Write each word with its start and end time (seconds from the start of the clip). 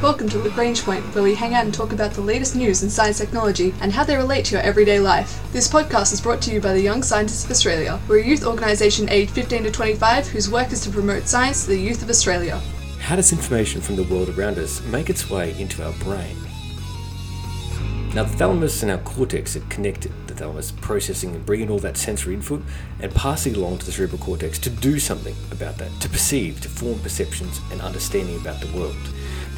Welcome 0.00 0.28
to 0.28 0.38
Lagrange 0.38 0.84
Point, 0.84 1.02
where 1.12 1.24
we 1.24 1.34
hang 1.34 1.54
out 1.54 1.64
and 1.64 1.74
talk 1.74 1.92
about 1.92 2.12
the 2.12 2.20
latest 2.20 2.54
news 2.54 2.84
in 2.84 2.88
science 2.88 3.18
technology 3.18 3.74
and 3.80 3.92
how 3.92 4.04
they 4.04 4.14
relate 4.14 4.44
to 4.44 4.52
your 4.52 4.62
everyday 4.62 5.00
life. 5.00 5.42
This 5.52 5.66
podcast 5.66 6.12
is 6.12 6.20
brought 6.20 6.40
to 6.42 6.52
you 6.52 6.60
by 6.60 6.72
the 6.72 6.80
Young 6.80 7.02
Scientists 7.02 7.44
of 7.44 7.50
Australia. 7.50 7.98
We're 8.06 8.20
a 8.20 8.24
youth 8.24 8.46
organisation 8.46 9.08
aged 9.08 9.32
15 9.32 9.64
to 9.64 9.72
25 9.72 10.28
whose 10.28 10.48
work 10.48 10.70
is 10.70 10.82
to 10.82 10.90
promote 10.90 11.26
science 11.26 11.64
to 11.64 11.70
the 11.70 11.80
youth 11.80 12.00
of 12.00 12.10
Australia. 12.10 12.62
How 13.00 13.16
does 13.16 13.32
information 13.32 13.80
from 13.80 13.96
the 13.96 14.04
world 14.04 14.28
around 14.28 14.56
us 14.58 14.80
make 14.82 15.10
its 15.10 15.28
way 15.28 15.60
into 15.60 15.84
our 15.84 15.92
brain? 15.94 16.36
Now, 18.14 18.22
the 18.22 18.36
thalamus 18.36 18.84
and 18.84 18.92
our 18.92 18.98
cortex 18.98 19.56
are 19.56 19.66
connected. 19.68 20.12
The 20.28 20.34
thalamus 20.34 20.70
processing 20.70 21.34
and 21.34 21.44
bringing 21.44 21.70
all 21.70 21.80
that 21.80 21.96
sensory 21.96 22.34
input 22.34 22.62
and 23.00 23.12
passing 23.16 23.54
it 23.54 23.58
along 23.58 23.78
to 23.78 23.86
the 23.86 23.90
cerebral 23.90 24.18
cortex 24.18 24.60
to 24.60 24.70
do 24.70 25.00
something 25.00 25.34
about 25.50 25.76
that, 25.78 25.90
to 26.00 26.08
perceive, 26.08 26.60
to 26.60 26.68
form 26.68 27.00
perceptions 27.00 27.60
and 27.72 27.80
understanding 27.80 28.40
about 28.40 28.60
the 28.60 28.72
world. 28.78 28.94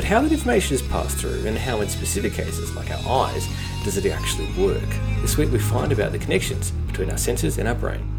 But 0.01 0.07
how 0.07 0.23
that 0.23 0.33
information 0.33 0.75
is 0.75 0.81
passed 0.81 1.19
through 1.19 1.47
and 1.47 1.59
how, 1.59 1.83
in 1.83 1.89
specific 1.91 2.33
cases 2.33 2.75
like 2.75 2.91
our 2.91 3.27
eyes, 3.27 3.47
does 3.85 3.99
it 3.99 4.07
actually 4.11 4.51
work? 4.53 4.89
This 5.21 5.37
week 5.37 5.53
we 5.53 5.59
find 5.59 5.93
about 5.93 6.13
the 6.13 6.19
connections 6.19 6.71
between 6.87 7.11
our 7.11 7.19
senses 7.19 7.59
and 7.59 7.69
our 7.69 7.75
brain. 7.75 8.19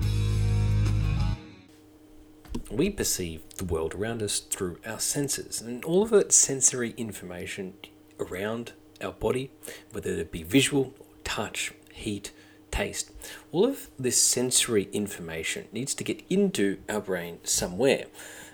We 2.70 2.92
perceive 2.92 3.42
the 3.58 3.66
world 3.66 3.96
around 3.96 4.22
us 4.22 4.42
through 4.42 4.78
our 4.86 5.00
senses, 5.00 5.60
and 5.60 5.84
all 5.84 6.04
of 6.04 6.12
that 6.12 6.32
sensory 6.32 6.94
information 6.98 7.74
around 8.20 8.74
our 9.04 9.14
body, 9.14 9.50
whether 9.92 10.12
it 10.12 10.32
be 10.32 10.44
visual, 10.44 10.94
touch, 11.24 11.74
heat, 11.92 12.32
taste, 12.70 13.12
all 13.52 13.66
of 13.66 13.90
this 13.98 14.22
sensory 14.22 14.88
information 14.94 15.68
needs 15.72 15.96
to 15.96 16.04
get 16.04 16.22
into 16.30 16.78
our 16.88 17.02
brain 17.02 17.40
somewhere. 17.42 18.06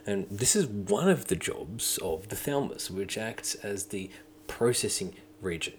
And 0.08 0.26
this 0.32 0.56
is 0.56 0.66
one 0.66 1.10
of 1.10 1.28
the 1.28 1.36
jobs 1.36 2.00
of 2.02 2.30
the 2.30 2.38
thalamus, 2.38 2.90
which 2.90 3.18
acts 3.18 3.56
as 3.56 3.88
the 3.88 4.10
processing 4.48 5.14
region. 5.42 5.74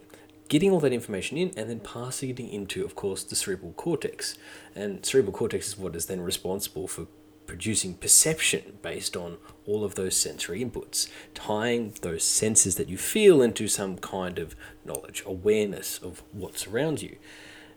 Getting 0.49 0.71
all 0.71 0.81
that 0.81 0.93
information 0.93 1.39
in 1.39 1.53
and 1.57 1.69
then 1.69 1.81
passing 1.81 2.31
it 2.31 2.39
into, 2.39 2.85
of 2.85 2.95
course, 2.95 3.25
the 3.25 3.35
cerebral 3.35 3.73
cortex. 3.73 4.37
And 4.77 5.05
cerebral 5.05 5.33
cortex 5.33 5.69
is 5.69 5.79
what 5.79 5.97
is 5.97 6.07
then 6.07 6.21
responsible 6.21 6.87
for 6.87 7.07
producing 7.47 7.95
perception 7.95 8.79
based 8.83 9.17
on 9.17 9.39
all 9.67 9.83
of 9.83 9.95
those 9.95 10.15
sensory 10.15 10.63
inputs, 10.63 11.09
tying 11.35 11.95
those 12.03 12.23
senses 12.23 12.77
that 12.77 12.91
you 12.91 12.99
feel 12.99 13.41
into 13.41 13.67
some 13.67 13.97
kind 13.97 14.39
of 14.39 14.55
knowledge, 14.85 15.23
awareness 15.27 15.99
of 15.99 16.23
what's 16.33 16.67
around 16.67 17.01
you. 17.01 17.17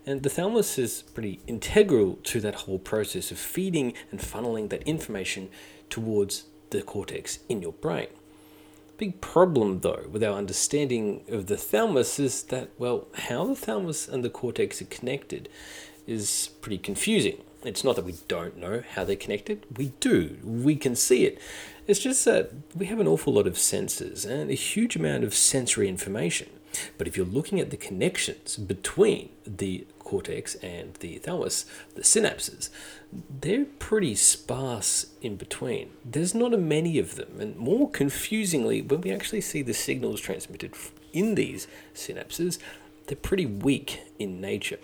And 0.04 0.22
the 0.22 0.28
thalamus 0.28 0.78
is 0.78 1.02
pretty 1.14 1.40
integral 1.46 2.16
to 2.24 2.40
that 2.40 2.56
whole 2.56 2.78
process 2.78 3.30
of 3.30 3.38
feeding 3.38 3.94
and 4.10 4.20
funneling 4.20 4.68
that 4.70 4.82
information 4.82 5.48
towards 5.92 6.44
the 6.70 6.80
cortex 6.80 7.40
in 7.50 7.60
your 7.60 7.74
brain. 7.74 8.06
Big 8.96 9.20
problem 9.20 9.80
though 9.80 10.04
with 10.10 10.24
our 10.24 10.38
understanding 10.38 11.22
of 11.28 11.48
the 11.48 11.58
thalamus 11.58 12.18
is 12.18 12.44
that, 12.44 12.70
well, 12.78 13.08
how 13.28 13.44
the 13.44 13.54
thalamus 13.54 14.08
and 14.08 14.24
the 14.24 14.30
cortex 14.30 14.80
are 14.80 14.86
connected 14.86 15.50
is 16.06 16.48
pretty 16.62 16.78
confusing. 16.78 17.42
It's 17.62 17.84
not 17.84 17.96
that 17.96 18.06
we 18.06 18.14
don't 18.26 18.56
know 18.56 18.82
how 18.94 19.04
they're 19.04 19.16
connected, 19.16 19.66
we 19.76 19.92
do, 20.00 20.38
we 20.42 20.76
can 20.76 20.96
see 20.96 21.26
it. 21.26 21.38
It's 21.86 22.00
just 22.00 22.24
that 22.24 22.52
we 22.74 22.86
have 22.86 23.00
an 23.00 23.06
awful 23.06 23.34
lot 23.34 23.46
of 23.46 23.58
senses 23.58 24.24
and 24.24 24.50
a 24.50 24.54
huge 24.54 24.96
amount 24.96 25.24
of 25.24 25.34
sensory 25.34 25.88
information. 25.88 26.48
But 26.98 27.06
if 27.06 27.16
you're 27.16 27.26
looking 27.26 27.60
at 27.60 27.70
the 27.70 27.76
connections 27.76 28.56
between 28.56 29.30
the 29.46 29.86
cortex 29.98 30.54
and 30.56 30.94
the 30.96 31.18
thalamus, 31.18 31.64
the 31.94 32.02
synapses, 32.02 32.70
they're 33.40 33.64
pretty 33.64 34.14
sparse 34.14 35.06
in 35.20 35.36
between. 35.36 35.90
There's 36.04 36.34
not 36.34 36.54
a 36.54 36.58
many 36.58 36.98
of 36.98 37.16
them, 37.16 37.40
and 37.40 37.56
more 37.56 37.90
confusingly, 37.90 38.82
when 38.82 39.00
we 39.00 39.10
actually 39.10 39.40
see 39.40 39.62
the 39.62 39.74
signals 39.74 40.20
transmitted 40.20 40.74
in 41.12 41.34
these 41.34 41.66
synapses, 41.94 42.58
they're 43.06 43.16
pretty 43.16 43.46
weak 43.46 44.00
in 44.18 44.40
nature. 44.40 44.78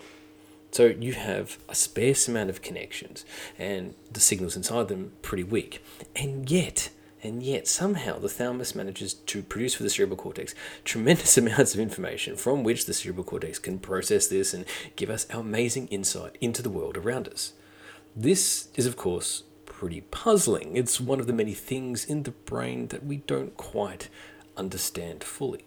So 0.71 0.85
you 0.85 1.13
have 1.13 1.57
a 1.67 1.75
sparse 1.75 2.27
amount 2.27 2.49
of 2.49 2.61
connections, 2.61 3.25
and 3.57 3.95
the 4.11 4.19
signals 4.19 4.55
inside 4.55 4.87
them 4.87 5.13
pretty 5.21 5.43
weak. 5.43 5.83
And 6.15 6.49
yet, 6.49 6.89
and 7.21 7.43
yet 7.43 7.67
somehow 7.67 8.17
the 8.17 8.29
thalamus 8.29 8.75
manages 8.75 9.13
to 9.13 9.43
produce 9.43 9.73
for 9.73 9.83
the 9.83 9.89
cerebral 9.89 10.17
cortex 10.17 10.55
tremendous 10.83 11.37
amounts 11.37 11.73
of 11.73 11.79
information 11.79 12.35
from 12.35 12.63
which 12.63 12.85
the 12.85 12.93
cerebral 12.93 13.23
cortex 13.23 13.59
can 13.59 13.79
process 13.79 14.27
this 14.27 14.53
and 14.53 14.65
give 14.95 15.09
us 15.09 15.27
our 15.31 15.41
amazing 15.41 15.87
insight 15.87 16.37
into 16.41 16.61
the 16.61 16.69
world 16.69 16.97
around 16.97 17.27
us. 17.27 17.53
This 18.15 18.69
is, 18.75 18.85
of 18.85 18.97
course, 18.97 19.43
pretty 19.65 20.01
puzzling. 20.01 20.75
It's 20.75 20.99
one 20.99 21.19
of 21.19 21.27
the 21.27 21.33
many 21.33 21.53
things 21.53 22.03
in 22.03 22.23
the 22.23 22.31
brain 22.31 22.87
that 22.87 23.05
we 23.05 23.17
don't 23.17 23.55
quite 23.55 24.09
understand 24.57 25.23
fully. 25.23 25.63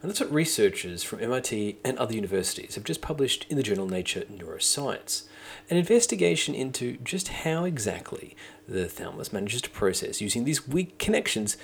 And 0.00 0.10
that's 0.10 0.20
what 0.20 0.32
researchers 0.32 1.02
from 1.02 1.20
MIT 1.20 1.78
and 1.84 1.98
other 1.98 2.14
universities 2.14 2.74
have 2.74 2.84
just 2.84 3.00
published 3.00 3.46
in 3.48 3.56
the 3.56 3.62
journal 3.62 3.86
Nature 3.86 4.22
Neuroscience 4.22 5.24
an 5.68 5.76
investigation 5.76 6.54
into 6.54 6.96
just 6.98 7.28
how 7.28 7.64
exactly 7.64 8.36
the 8.68 8.86
thalamus 8.86 9.32
manages 9.32 9.62
to 9.62 9.70
process, 9.70 10.20
using 10.20 10.44
these 10.44 10.66
weak 10.68 10.98
connections, 10.98 11.56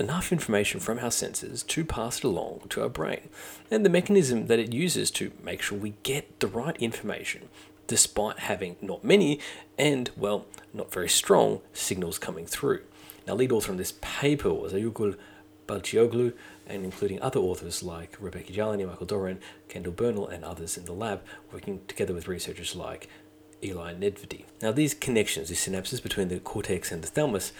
enough 0.00 0.32
information 0.32 0.80
from 0.80 0.98
our 0.98 1.10
senses 1.10 1.62
to 1.62 1.84
pass 1.84 2.18
it 2.18 2.24
along 2.24 2.62
to 2.68 2.82
our 2.82 2.88
brain, 2.88 3.28
and 3.70 3.84
the 3.84 3.90
mechanism 3.90 4.46
that 4.46 4.58
it 4.58 4.72
uses 4.72 5.10
to 5.12 5.30
make 5.42 5.62
sure 5.62 5.78
we 5.78 5.94
get 6.02 6.40
the 6.40 6.46
right 6.46 6.76
information 6.78 7.48
despite 7.86 8.38
having 8.40 8.76
not 8.80 9.04
many 9.04 9.38
and, 9.78 10.10
well, 10.16 10.46
not 10.72 10.90
very 10.92 11.08
strong 11.08 11.60
signals 11.74 12.18
coming 12.18 12.46
through. 12.46 12.80
Now, 13.26 13.34
lead 13.34 13.52
author 13.52 13.72
on 13.72 13.76
this 13.76 13.94
paper 14.00 14.52
was 14.52 14.72
Aygul 14.72 15.16
Balcioglu, 15.66 16.32
and 16.66 16.84
including 16.84 17.20
other 17.20 17.40
authors 17.40 17.82
like 17.82 18.16
Rebecca 18.20 18.52
Gillani, 18.52 18.84
Michael 18.84 19.06
Doron, 19.06 19.38
Kendyll 19.68 19.94
Burnell, 19.94 20.28
and 20.28 20.44
others 20.44 20.76
in 20.76 20.84
the 20.84 20.92
lab, 20.92 21.22
working 21.52 21.80
together 21.88 22.14
with 22.14 22.28
researchers 22.28 22.74
like 22.74 23.08
Elly 23.62 23.94
Nedivi. 23.94 24.44
Now, 24.62 24.72
these 24.72 24.94
connections, 24.94 25.48
these 25.48 25.66
synapses 25.66 26.02
between 26.02 26.28
the 26.28 26.40
cortex 26.40 26.90
and 26.92 27.02
the 27.02 27.08
thalamus, 27.08 27.52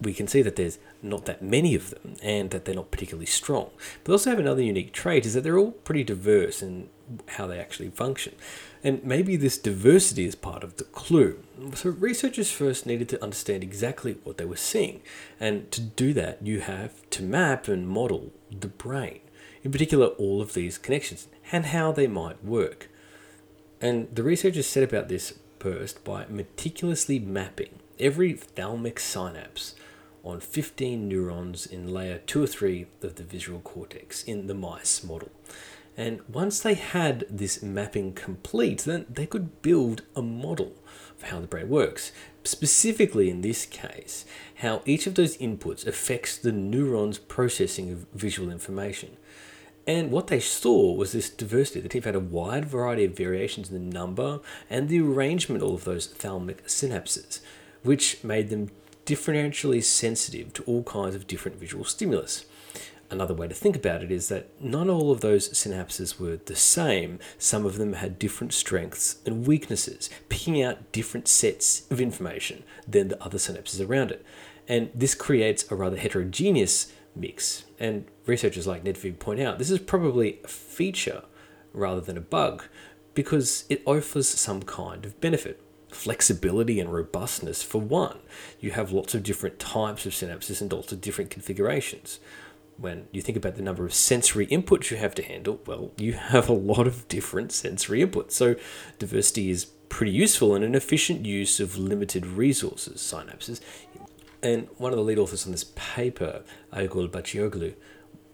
we 0.00 0.12
can 0.12 0.26
see 0.26 0.42
that 0.42 0.56
there's 0.56 0.78
not 1.08 1.26
that 1.26 1.42
many 1.42 1.74
of 1.74 1.90
them 1.90 2.14
and 2.22 2.50
that 2.50 2.64
they're 2.64 2.74
not 2.74 2.90
particularly 2.90 3.26
strong. 3.26 3.70
But 4.02 4.04
they 4.04 4.12
also 4.12 4.30
have 4.30 4.38
another 4.38 4.62
unique 4.62 4.92
trait 4.92 5.26
is 5.26 5.34
that 5.34 5.42
they're 5.42 5.58
all 5.58 5.72
pretty 5.72 6.04
diverse 6.04 6.62
in 6.62 6.88
how 7.30 7.46
they 7.46 7.58
actually 7.58 7.90
function. 7.90 8.34
And 8.82 9.02
maybe 9.04 9.36
this 9.36 9.58
diversity 9.58 10.26
is 10.26 10.34
part 10.34 10.64
of 10.64 10.76
the 10.76 10.84
clue. 10.84 11.42
So 11.74 11.90
researchers 11.90 12.50
first 12.50 12.86
needed 12.86 13.08
to 13.10 13.22
understand 13.22 13.62
exactly 13.62 14.16
what 14.24 14.38
they 14.38 14.44
were 14.44 14.56
seeing. 14.56 15.00
And 15.40 15.70
to 15.72 15.80
do 15.80 16.12
that, 16.14 16.44
you 16.44 16.60
have 16.60 17.08
to 17.10 17.22
map 17.22 17.68
and 17.68 17.88
model 17.88 18.32
the 18.50 18.68
brain. 18.68 19.20
In 19.62 19.72
particular, 19.72 20.06
all 20.06 20.40
of 20.40 20.54
these 20.54 20.78
connections 20.78 21.28
and 21.50 21.66
how 21.66 21.92
they 21.92 22.06
might 22.06 22.44
work. 22.44 22.88
And 23.80 24.08
the 24.14 24.22
researchers 24.22 24.66
set 24.66 24.82
about 24.82 25.08
this 25.08 25.38
first 25.58 26.04
by 26.04 26.26
meticulously 26.28 27.18
mapping 27.18 27.80
every 27.98 28.34
thalamic 28.34 28.98
synapse 28.98 29.74
on 30.26 30.40
15 30.40 31.08
neurons 31.08 31.66
in 31.66 31.92
layer 31.92 32.18
2 32.18 32.42
or 32.42 32.46
3 32.46 32.86
of 33.02 33.14
the 33.14 33.22
visual 33.22 33.60
cortex 33.60 34.22
in 34.24 34.46
the 34.46 34.54
mice 34.54 35.04
model. 35.04 35.30
And 35.96 36.20
once 36.28 36.60
they 36.60 36.74
had 36.74 37.24
this 37.30 37.62
mapping 37.62 38.12
complete, 38.12 38.80
then 38.80 39.06
they 39.08 39.24
could 39.24 39.62
build 39.62 40.02
a 40.14 40.20
model 40.20 40.74
of 41.16 41.30
how 41.30 41.40
the 41.40 41.46
brain 41.46 41.70
works. 41.70 42.12
Specifically, 42.44 43.30
in 43.30 43.40
this 43.40 43.64
case, 43.64 44.26
how 44.56 44.82
each 44.84 45.06
of 45.06 45.14
those 45.14 45.38
inputs 45.38 45.86
affects 45.86 46.36
the 46.36 46.52
neuron's 46.52 47.18
processing 47.18 47.90
of 47.90 48.06
visual 48.12 48.50
information. 48.50 49.16
And 49.86 50.10
what 50.10 50.26
they 50.26 50.40
saw 50.40 50.92
was 50.92 51.12
this 51.12 51.30
diversity. 51.30 51.80
The 51.80 51.88
team 51.88 52.02
had 52.02 52.16
a 52.16 52.20
wide 52.20 52.64
variety 52.64 53.04
of 53.04 53.16
variations 53.16 53.70
in 53.70 53.74
the 53.74 53.94
number 53.94 54.40
and 54.68 54.88
the 54.88 55.00
arrangement 55.00 55.62
of 55.62 55.74
of 55.74 55.84
those 55.84 56.08
thalamic 56.08 56.64
synapses, 56.64 57.40
which 57.84 58.22
made 58.24 58.50
them 58.50 58.70
differentially 59.06 59.82
sensitive 59.82 60.52
to 60.52 60.62
all 60.64 60.82
kinds 60.82 61.14
of 61.14 61.26
different 61.26 61.58
visual 61.58 61.84
stimulus. 61.84 62.44
Another 63.08 63.34
way 63.34 63.46
to 63.46 63.54
think 63.54 63.76
about 63.76 64.02
it 64.02 64.10
is 64.10 64.28
that 64.28 64.48
not 64.60 64.88
all 64.88 65.12
of 65.12 65.20
those 65.20 65.48
synapses 65.50 66.18
were 66.18 66.38
the 66.44 66.56
same. 66.56 67.20
Some 67.38 67.64
of 67.64 67.78
them 67.78 67.92
had 67.92 68.18
different 68.18 68.52
strengths 68.52 69.18
and 69.24 69.46
weaknesses, 69.46 70.10
picking 70.28 70.60
out 70.60 70.90
different 70.90 71.28
sets 71.28 71.90
of 71.90 72.00
information 72.00 72.64
than 72.86 73.08
the 73.08 73.22
other 73.22 73.38
synapses 73.38 73.86
around 73.86 74.10
it. 74.10 74.26
And 74.66 74.90
this 74.92 75.14
creates 75.14 75.70
a 75.70 75.76
rather 75.76 75.96
heterogeneous 75.96 76.92
mix. 77.14 77.64
And 77.78 78.06
researchers 78.26 78.66
like 78.66 78.82
Nedivi 78.82 79.16
point 79.16 79.40
out 79.40 79.58
this 79.58 79.70
is 79.70 79.78
probably 79.78 80.40
a 80.42 80.48
feature 80.48 81.22
rather 81.72 82.00
than 82.00 82.16
a 82.16 82.20
bug 82.20 82.64
because 83.14 83.64
it 83.68 83.82
offers 83.86 84.28
some 84.28 84.62
kind 84.62 85.04
of 85.04 85.20
benefit. 85.20 85.60
Flexibility 85.96 86.78
and 86.78 86.92
robustness, 86.92 87.62
for 87.62 87.80
one. 87.80 88.18
You 88.60 88.72
have 88.72 88.92
lots 88.92 89.14
of 89.14 89.22
different 89.22 89.58
types 89.58 90.04
of 90.04 90.12
synapses 90.12 90.60
and 90.60 90.72
lots 90.72 90.92
of 90.92 91.00
different 91.00 91.30
configurations. 91.30 92.20
When 92.76 93.08
you 93.12 93.22
think 93.22 93.38
about 93.38 93.56
the 93.56 93.62
number 93.62 93.86
of 93.86 93.94
sensory 93.94 94.46
inputs 94.48 94.90
you 94.90 94.98
have 94.98 95.14
to 95.14 95.22
handle, 95.22 95.60
well, 95.66 95.92
you 95.96 96.12
have 96.12 96.50
a 96.50 96.52
lot 96.52 96.86
of 96.86 97.08
different 97.08 97.50
sensory 97.50 98.06
inputs. 98.06 98.32
So, 98.32 98.56
diversity 98.98 99.48
is 99.48 99.64
pretty 99.88 100.12
useful 100.12 100.54
and 100.54 100.62
an 100.62 100.74
efficient 100.74 101.24
use 101.24 101.60
of 101.60 101.78
limited 101.78 102.26
resources, 102.26 103.00
synapses. 103.00 103.60
And 104.42 104.68
one 104.76 104.92
of 104.92 104.98
the 104.98 105.04
lead 105.04 105.18
authors 105.18 105.46
on 105.46 105.52
this 105.52 105.72
paper, 105.74 106.42
Aygul 106.72 107.08
Balcioglu, 107.08 107.74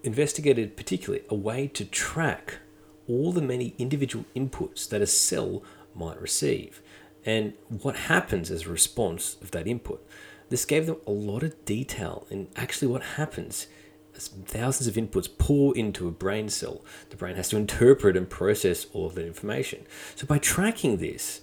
investigated 0.02 0.76
particularly 0.76 1.24
a 1.28 1.36
way 1.36 1.68
to 1.68 1.84
track 1.84 2.58
all 3.06 3.30
the 3.32 3.40
many 3.40 3.74
individual 3.78 4.24
inputs 4.34 4.88
that 4.88 5.00
a 5.00 5.06
cell 5.06 5.62
might 5.94 6.20
receive 6.20 6.82
and 7.24 7.54
what 7.68 7.96
happens 7.96 8.50
as 8.50 8.66
a 8.66 8.70
response 8.70 9.36
of 9.42 9.50
that 9.52 9.66
input. 9.66 10.06
This 10.48 10.64
gave 10.64 10.86
them 10.86 10.96
a 11.06 11.10
lot 11.10 11.42
of 11.42 11.64
detail 11.64 12.26
in 12.30 12.48
actually 12.56 12.88
what 12.88 13.02
happens 13.02 13.68
as 14.14 14.28
thousands 14.28 14.86
of 14.86 14.94
inputs 14.94 15.28
pour 15.38 15.76
into 15.76 16.06
a 16.06 16.10
brain 16.10 16.48
cell. 16.48 16.84
The 17.10 17.16
brain 17.16 17.36
has 17.36 17.48
to 17.50 17.56
interpret 17.56 18.16
and 18.16 18.28
process 18.28 18.86
all 18.92 19.06
of 19.06 19.14
that 19.14 19.26
information. 19.26 19.86
So 20.14 20.26
by 20.26 20.38
tracking 20.38 20.98
this, 20.98 21.40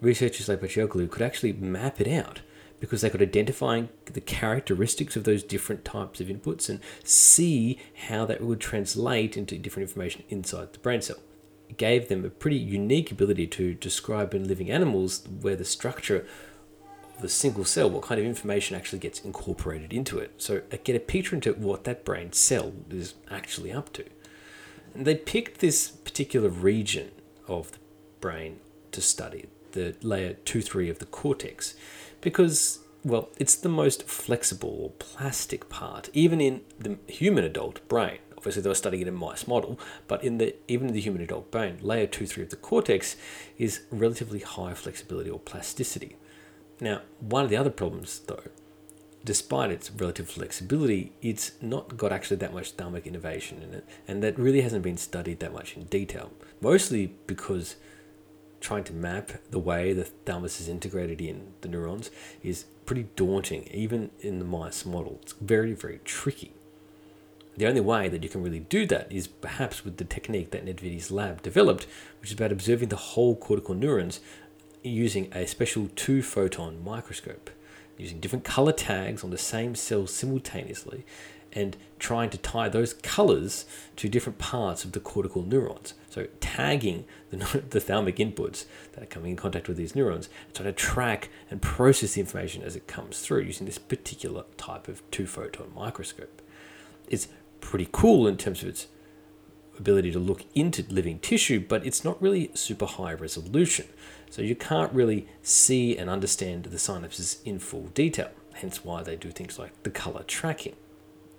researchers 0.00 0.48
like 0.48 0.60
Balcioglu 0.60 1.10
could 1.10 1.22
actually 1.22 1.52
map 1.54 2.00
it 2.00 2.08
out 2.08 2.40
because 2.78 3.00
they 3.00 3.10
could 3.10 3.22
identify 3.22 3.82
the 4.06 4.20
characteristics 4.20 5.16
of 5.16 5.24
those 5.24 5.44
different 5.44 5.84
types 5.84 6.20
of 6.20 6.26
inputs 6.26 6.68
and 6.68 6.80
see 7.04 7.78
how 8.08 8.26
that 8.26 8.40
would 8.40 8.60
translate 8.60 9.36
into 9.36 9.56
different 9.56 9.88
information 9.88 10.24
inside 10.28 10.72
the 10.72 10.80
brain 10.80 11.00
cell. 11.00 11.18
Gave 11.76 12.08
them 12.08 12.24
a 12.24 12.30
pretty 12.30 12.56
unique 12.56 13.10
ability 13.10 13.46
to 13.48 13.74
describe 13.74 14.34
in 14.34 14.48
living 14.48 14.70
animals 14.70 15.26
where 15.40 15.56
the 15.56 15.64
structure 15.64 16.26
of 17.18 17.24
a 17.24 17.28
single 17.28 17.64
cell, 17.64 17.88
what 17.88 18.02
kind 18.02 18.20
of 18.20 18.26
information 18.26 18.76
actually 18.76 18.98
gets 18.98 19.20
incorporated 19.20 19.92
into 19.92 20.18
it. 20.18 20.32
So 20.38 20.62
uh, 20.72 20.76
get 20.82 20.96
a 20.96 21.00
picture 21.00 21.34
into 21.34 21.52
what 21.52 21.84
that 21.84 22.04
brain 22.04 22.32
cell 22.32 22.72
is 22.90 23.14
actually 23.30 23.72
up 23.72 23.92
to. 23.94 24.04
And 24.94 25.06
they 25.06 25.14
picked 25.14 25.60
this 25.60 25.88
particular 25.88 26.48
region 26.48 27.10
of 27.48 27.72
the 27.72 27.78
brain 28.20 28.60
to 28.92 29.00
study, 29.00 29.46
the 29.72 29.94
layer 30.02 30.34
2 30.34 30.60
3 30.60 30.90
of 30.90 30.98
the 30.98 31.06
cortex, 31.06 31.74
because, 32.20 32.80
well, 33.04 33.30
it's 33.38 33.56
the 33.56 33.68
most 33.68 34.04
flexible 34.04 34.78
or 34.80 34.90
plastic 34.98 35.68
part, 35.68 36.10
even 36.12 36.40
in 36.40 36.60
the 36.78 36.98
human 37.06 37.44
adult 37.44 37.86
brain. 37.88 38.18
Obviously, 38.42 38.62
they 38.62 38.68
were 38.68 38.74
studying 38.74 39.02
it 39.02 39.08
in 39.08 39.14
mice 39.14 39.46
model, 39.46 39.78
but 40.08 40.24
in 40.24 40.38
the 40.38 40.56
even 40.66 40.88
in 40.88 40.94
the 40.94 41.00
human 41.00 41.22
adult 41.22 41.52
brain, 41.52 41.78
layer 41.80 42.08
2 42.08 42.26
3 42.26 42.42
of 42.42 42.50
the 42.50 42.56
cortex 42.56 43.14
is 43.56 43.82
relatively 43.92 44.40
high 44.40 44.74
flexibility 44.74 45.30
or 45.30 45.38
plasticity. 45.38 46.16
Now, 46.80 47.02
one 47.20 47.44
of 47.44 47.50
the 47.50 47.56
other 47.56 47.70
problems, 47.70 48.18
though, 48.26 48.42
despite 49.24 49.70
its 49.70 49.92
relative 49.92 50.28
flexibility, 50.28 51.12
it's 51.22 51.52
not 51.60 51.96
got 51.96 52.10
actually 52.10 52.38
that 52.38 52.52
much 52.52 52.76
thalamic 52.76 53.06
innervation 53.06 53.62
in 53.62 53.74
it, 53.74 53.86
and 54.08 54.24
that 54.24 54.36
really 54.36 54.62
hasn't 54.62 54.82
been 54.82 54.96
studied 54.96 55.38
that 55.38 55.52
much 55.52 55.76
in 55.76 55.84
detail. 55.84 56.32
Mostly 56.60 57.14
because 57.28 57.76
trying 58.58 58.82
to 58.82 58.92
map 58.92 59.30
the 59.52 59.60
way 59.60 59.92
the 59.92 60.02
thalamus 60.02 60.60
is 60.60 60.68
integrated 60.68 61.20
in 61.20 61.52
the 61.60 61.68
neurons 61.68 62.10
is 62.42 62.64
pretty 62.86 63.04
daunting, 63.14 63.68
even 63.72 64.10
in 64.18 64.40
the 64.40 64.44
mice 64.44 64.84
model. 64.84 65.20
It's 65.22 65.34
very, 65.34 65.74
very 65.74 66.00
tricky. 66.04 66.54
The 67.56 67.66
only 67.66 67.80
way 67.80 68.08
that 68.08 68.22
you 68.22 68.28
can 68.28 68.42
really 68.42 68.60
do 68.60 68.86
that 68.86 69.12
is 69.12 69.26
perhaps 69.26 69.84
with 69.84 69.98
the 69.98 70.04
technique 70.04 70.52
that 70.52 70.64
Nedivi's 70.64 71.10
lab 71.10 71.42
developed, 71.42 71.86
which 72.20 72.30
is 72.30 72.34
about 72.34 72.52
observing 72.52 72.88
the 72.88 72.96
whole 72.96 73.36
cortical 73.36 73.74
neurons 73.74 74.20
using 74.82 75.30
a 75.32 75.46
special 75.46 75.90
two 75.94 76.22
photon 76.22 76.82
microscope, 76.82 77.50
using 77.98 78.20
different 78.20 78.44
color 78.44 78.72
tags 78.72 79.22
on 79.22 79.30
the 79.30 79.38
same 79.38 79.74
cell 79.74 80.06
simultaneously 80.06 81.04
and 81.52 81.76
trying 81.98 82.30
to 82.30 82.38
tie 82.38 82.68
those 82.68 82.94
colors 82.94 83.66
to 83.96 84.08
different 84.08 84.38
parts 84.38 84.84
of 84.84 84.92
the 84.92 85.00
cortical 85.00 85.42
neurons. 85.42 85.94
So 86.08 86.26
tagging 86.40 87.04
the, 87.30 87.36
the 87.70 87.80
thalamic 87.80 88.16
inputs 88.16 88.64
that 88.92 89.02
are 89.02 89.06
coming 89.06 89.32
in 89.32 89.36
contact 89.36 89.68
with 89.68 89.76
these 89.76 89.94
neurons, 89.94 90.28
trying 90.54 90.66
to 90.66 90.72
track 90.72 91.28
and 91.50 91.60
process 91.60 92.14
the 92.14 92.20
information 92.20 92.62
as 92.62 92.74
it 92.74 92.86
comes 92.86 93.20
through 93.20 93.42
using 93.42 93.66
this 93.66 93.78
particular 93.78 94.44
type 94.56 94.88
of 94.88 95.08
two 95.10 95.26
photon 95.26 95.70
microscope. 95.74 96.40
It's 97.08 97.28
pretty 97.62 97.88
cool 97.90 98.26
in 98.26 98.36
terms 98.36 98.62
of 98.62 98.68
its 98.68 98.88
ability 99.78 100.12
to 100.12 100.18
look 100.18 100.44
into 100.54 100.84
living 100.90 101.18
tissue, 101.18 101.58
but 101.66 101.86
it's 101.86 102.04
not 102.04 102.20
really 102.20 102.50
super 102.52 102.84
high 102.84 103.14
resolution. 103.14 103.86
So 104.28 104.42
you 104.42 104.54
can't 104.54 104.92
really 104.92 105.26
see 105.42 105.96
and 105.96 106.10
understand 106.10 106.64
the 106.66 106.76
synapses 106.76 107.42
in 107.46 107.58
full 107.58 107.86
detail, 107.94 108.30
hence 108.54 108.84
why 108.84 109.02
they 109.02 109.16
do 109.16 109.30
things 109.30 109.58
like 109.58 109.82
the 109.82 109.90
color 109.90 110.22
tracking 110.24 110.76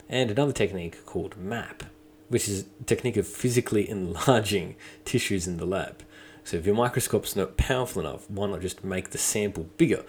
and 0.09 0.29
another 0.29 0.51
technique 0.51 1.05
called 1.05 1.37
MAP, 1.37 1.83
which 2.29 2.47
is 2.47 2.65
a 2.81 2.83
technique 2.83 3.17
of 3.17 3.27
physically 3.27 3.89
enlarging 3.97 4.75
tissues 5.05 5.47
in 5.47 5.57
the 5.57 5.65
lab. 5.65 6.03
So 6.43 6.57
if 6.57 6.65
your 6.65 6.75
microscope's 6.75 7.35
not 7.35 7.57
powerful 7.57 8.01
enough, 8.01 8.29
why 8.29 8.47
not 8.47 8.61
just 8.61 8.83
make 8.83 9.11
the 9.11 9.17
sample 9.17 9.69
bigger? 9.77 10.03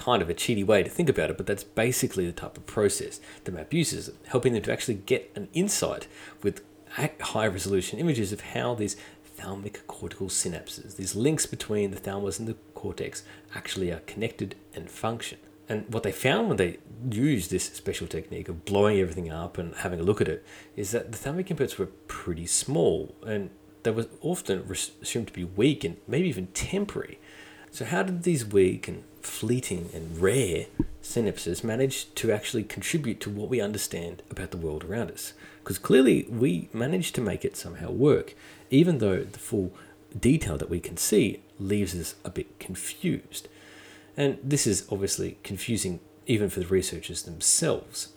Kind 0.00 0.22
of 0.22 0.30
a 0.30 0.34
cheaty 0.34 0.64
way 0.64 0.82
to 0.82 0.88
think 0.88 1.10
about 1.10 1.28
it, 1.28 1.36
but 1.36 1.46
that's 1.46 1.62
basically 1.62 2.24
the 2.24 2.32
type 2.32 2.56
of 2.56 2.64
process 2.64 3.20
the 3.44 3.52
MAP 3.52 3.74
uses, 3.74 4.10
helping 4.28 4.54
them 4.54 4.62
to 4.62 4.72
actually 4.72 4.94
get 4.94 5.30
an 5.34 5.48
insight 5.52 6.08
with 6.42 6.62
high 6.94 7.46
resolution 7.46 7.98
images 7.98 8.32
of 8.32 8.40
how 8.40 8.74
these 8.74 8.96
thalamic 9.38 9.86
cortical 9.86 10.28
synapses, 10.28 10.96
these 10.96 11.14
links 11.14 11.44
between 11.44 11.90
the 11.90 11.98
thalamus 11.98 12.38
and 12.38 12.48
the 12.48 12.56
cortex, 12.74 13.24
actually 13.54 13.92
are 13.92 14.00
connected 14.00 14.54
and 14.74 14.90
function. 14.90 15.36
And 15.68 15.84
what 15.92 16.02
they 16.02 16.12
found 16.12 16.48
when 16.48 16.56
they 16.56 16.78
used 17.10 17.50
this 17.50 17.64
special 17.64 18.06
technique 18.06 18.48
of 18.48 18.64
blowing 18.64 18.98
everything 18.98 19.30
up 19.30 19.58
and 19.58 19.74
having 19.76 20.00
a 20.00 20.02
look 20.02 20.22
at 20.22 20.28
it 20.28 20.44
is 20.76 20.92
that 20.92 21.12
the 21.12 21.18
thalamic 21.18 21.48
inputs 21.48 21.78
were 21.78 21.90
pretty 22.08 22.46
small 22.46 23.14
and 23.24 23.50
they 23.82 23.90
were 23.90 24.06
often 24.22 24.68
assumed 25.02 25.26
to 25.26 25.32
be 25.32 25.44
weak 25.44 25.84
and 25.84 25.98
maybe 26.08 26.28
even 26.28 26.46
temporary. 26.48 27.18
So, 27.70 27.84
how 27.84 28.02
did 28.02 28.24
these 28.24 28.44
weak 28.44 28.88
and 28.88 29.04
fleeting 29.22 29.90
and 29.94 30.18
rare 30.18 30.66
synapses 31.02 31.64
manage 31.64 32.12
to 32.14 32.30
actually 32.30 32.64
contribute 32.64 33.20
to 33.20 33.30
what 33.30 33.48
we 33.48 33.60
understand 33.60 34.22
about 34.30 34.50
the 34.50 34.56
world 34.56 34.84
around 34.84 35.10
us? 35.10 35.32
Because 35.62 35.78
clearly 35.78 36.26
we 36.28 36.68
manage 36.72 37.12
to 37.12 37.20
make 37.20 37.44
it 37.44 37.56
somehow 37.56 37.90
work, 37.90 38.34
even 38.70 38.98
though 38.98 39.22
the 39.22 39.38
full 39.38 39.72
detail 40.18 40.58
that 40.58 40.70
we 40.70 40.80
can 40.80 40.96
see 40.96 41.40
leaves 41.58 41.94
us 41.94 42.14
a 42.24 42.30
bit 42.30 42.58
confused. 42.58 43.48
And 44.16 44.38
this 44.42 44.66
is 44.66 44.86
obviously 44.90 45.38
confusing 45.42 46.00
even 46.26 46.48
for 46.48 46.60
the 46.60 46.66
researchers 46.66 47.22
themselves. 47.22 48.08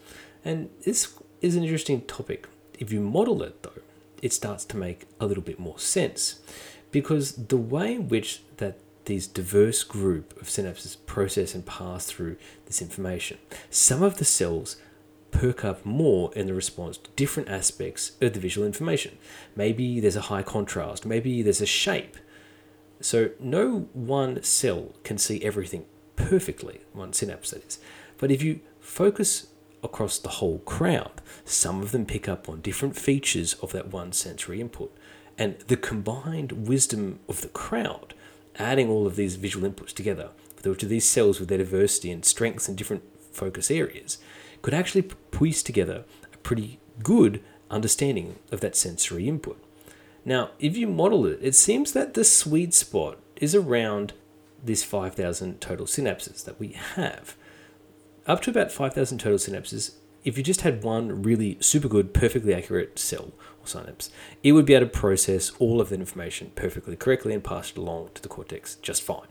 And 0.44 0.70
this 0.86 1.14
is 1.42 1.56
an 1.56 1.64
interesting 1.64 2.02
topic. 2.02 2.48
If 2.80 2.92
you 2.92 3.00
model 3.00 3.44
it, 3.44 3.64
though, 3.64 3.82
it 4.22 4.34
starts 4.34 4.66
to 4.66 4.78
make 4.78 5.06
a 5.20 5.26
little 5.26 5.44
bit 5.44 5.60
more 5.60 5.80
sense 5.80 6.40
because 6.92 7.34
the 7.34 7.58
way 7.58 7.96
in 7.96 8.08
which 8.08 8.42
that 8.58 8.78
these 9.06 9.28
diverse 9.28 9.84
group 9.84 10.40
of 10.42 10.48
synapses 10.48 10.98
process 11.06 11.54
and 11.54 11.66
pass 11.66 12.06
through 12.06 12.38
this 12.66 12.82
information, 12.82 13.38
some 13.70 14.04
of 14.04 14.18
the 14.18 14.26
cells 14.26 14.78
perk 15.32 15.66
up 15.66 15.86
more 15.86 16.32
in 16.36 16.48
the 16.48 16.54
response 16.54 16.98
to 16.98 17.10
different 17.16 17.50
aspects 17.50 18.12
of 18.22 18.34
the 18.34 18.40
visual 18.40 18.66
information. 18.66 19.18
Maybe 19.56 20.00
there's 20.00 20.16
a 20.16 20.22
high 20.22 20.44
contrast, 20.44 21.06
maybe 21.06 21.42
there's 21.42 21.62
a 21.62 21.66
shape, 21.66 22.18
so 23.02 23.32
no 23.40 23.88
one 23.94 24.42
cell 24.44 24.94
can 25.04 25.18
see 25.18 25.44
everything 25.44 25.86
perfectly, 26.16 26.82
one 26.94 27.14
synapse 27.14 27.52
that 27.52 27.66
is. 27.68 27.80
But 28.18 28.32
if 28.32 28.42
you 28.42 28.62
focus 28.80 29.48
across 29.84 30.18
the 30.18 30.30
whole 30.30 30.60
crowd, 30.60 31.22
some 31.44 31.82
of 31.82 31.92
them 31.92 32.06
pick 32.06 32.30
up 32.30 32.48
on 32.48 32.62
different 32.62 32.96
features 32.96 33.56
of 33.56 33.72
that 33.74 33.92
one 33.92 34.14
sensory 34.14 34.62
input. 34.62 34.96
And 35.38 35.58
the 35.68 35.78
combined 35.78 36.68
wisdom 36.68 37.20
of 37.28 37.42
the 37.42 37.50
crowd, 37.50 38.14
adding 38.58 38.90
all 38.90 39.08
of 39.08 39.16
these 39.16 39.36
visual 39.36 39.70
inputs 39.70 39.94
together, 39.94 40.30
to 40.62 40.86
these 40.86 41.08
cells 41.08 41.40
with 41.40 41.50
their 41.50 41.58
diversity 41.58 42.10
and 42.12 42.24
strengths 42.24 42.70
and 42.70 42.78
different 42.78 43.04
focus 43.32 43.70
areas, 43.70 44.18
could 44.62 44.74
actually 44.74 45.02
piece 45.32 45.62
together 45.62 46.06
a 46.34 46.38
pretty 46.38 46.80
good 47.04 47.42
understanding 47.70 48.36
of 48.52 48.62
that 48.62 48.76
sensory 48.76 49.28
input. 49.28 49.62
Now, 50.24 50.52
if 50.60 50.78
you 50.78 50.88
model 50.88 51.26
it, 51.26 51.40
it 51.42 51.56
seems 51.56 51.92
that 51.92 52.14
the 52.14 52.24
sweet 52.24 52.74
spot 52.74 53.18
is 53.36 53.54
around 53.54 54.14
these 54.64 54.84
5,000 54.84 55.60
total 55.60 55.86
synapses 55.86 56.46
that 56.46 56.60
we 56.60 56.70
have. 56.70 57.36
Up 58.26 58.42
to 58.44 58.52
about 58.52 58.72
5,000 58.72 59.18
total 59.18 59.38
synapses, 59.38 59.96
if 60.24 60.38
you 60.38 60.44
just 60.44 60.62
had 60.62 60.84
one 60.84 61.24
really 61.24 61.58
super 61.60 61.88
good, 61.88 62.14
perfectly 62.14 62.54
accurate 62.54 62.98
cell 62.98 63.32
or 63.62 63.68
synapse, 63.68 64.10
it 64.42 64.54
would 64.54 64.66
be 64.66 64.74
able 64.74 64.86
to 64.86 64.92
process 64.92 65.52
all 65.60 65.82
of 65.82 65.90
that 65.90 66.00
information 66.00 66.52
perfectly 66.56 66.96
correctly 66.96 67.34
and 67.34 67.44
pass 67.44 67.72
it 67.72 67.78
along 67.78 68.10
to 68.14 68.22
the 68.22 68.30
cortex 68.30 68.76
just 68.76 69.02
fine. 69.02 69.28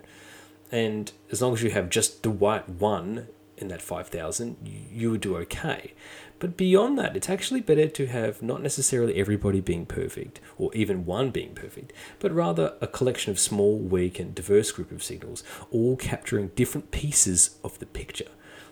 And 0.70 1.12
as 1.30 1.42
long 1.42 1.52
as 1.52 1.62
you 1.62 1.70
have 1.70 1.90
just 1.90 2.22
the 2.22 2.30
right 2.30 2.66
one 2.68 3.28
in 3.58 3.68
that 3.68 3.82
5,000, 3.82 4.56
you 4.64 5.10
would 5.10 5.20
do 5.20 5.36
okay. 5.36 5.92
But 6.38 6.56
beyond 6.56 6.98
that, 6.98 7.16
it's 7.16 7.30
actually 7.30 7.60
better 7.60 7.86
to 7.86 8.06
have 8.06 8.42
not 8.42 8.62
necessarily 8.62 9.14
everybody 9.14 9.60
being 9.60 9.86
perfect, 9.86 10.40
or 10.58 10.74
even 10.74 11.06
one 11.06 11.30
being 11.30 11.54
perfect, 11.54 11.92
but 12.18 12.32
rather 12.32 12.74
a 12.80 12.88
collection 12.88 13.30
of 13.30 13.38
small, 13.38 13.78
weak, 13.78 14.18
and 14.18 14.34
diverse 14.34 14.72
group 14.72 14.90
of 14.90 15.04
signals, 15.04 15.44
all 15.70 15.96
capturing 15.96 16.48
different 16.48 16.90
pieces 16.90 17.58
of 17.62 17.78
the 17.78 17.86
picture. 17.86 18.30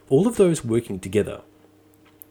All 0.09 0.27
of 0.27 0.37
those 0.37 0.65
working 0.65 0.99
together. 0.99 1.43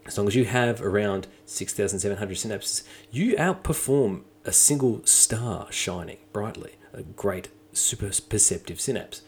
As 0.06 0.18
long 0.18 0.28
as 0.28 0.36
you 0.36 0.46
have 0.46 0.82
around 0.82 1.28
6,700 1.46 2.38
synapses, 2.38 2.84
you 3.12 3.36
outperform 3.36 4.22
a 4.46 4.52
single 4.52 5.06
star 5.06 5.72
shining 5.72 6.18
brightly, 6.34 6.74
a 6.94 7.04
great 7.04 7.50
super 7.74 8.10
perceptive 8.28 8.82
synapse. 8.82 9.22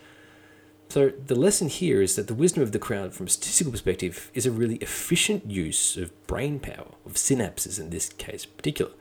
So 0.90 1.10
the 1.26 1.36
lesson 1.36 1.70
here 1.70 2.02
is 2.02 2.16
that 2.18 2.28
the 2.28 2.34
wisdom 2.34 2.64
of 2.64 2.74
the 2.74 2.80
crowd 2.80 3.14
from 3.14 3.28
a 3.28 3.30
statistical 3.30 3.72
perspective 3.72 4.30
is 4.34 4.46
a 4.46 4.52
really 4.52 4.76
efficient 4.78 5.50
use 5.50 5.96
of 5.96 6.12
brain 6.28 6.60
power, 6.60 6.96
of 7.06 7.14
synapses 7.14 7.80
in 7.80 7.92
this 7.92 8.10
case 8.10 8.44
in 8.44 8.52
particular. 8.52 8.92